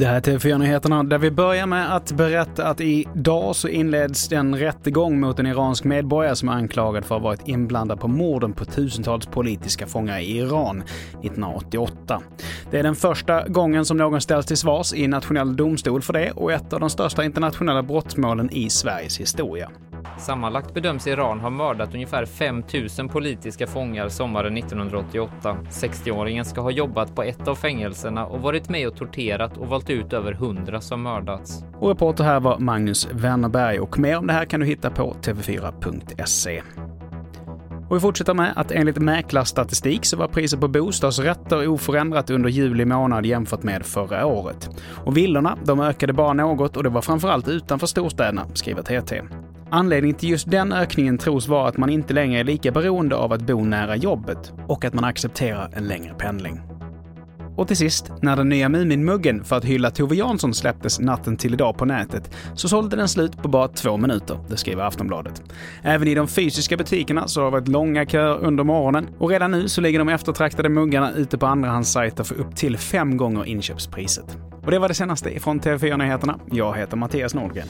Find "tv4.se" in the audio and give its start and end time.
35.22-36.62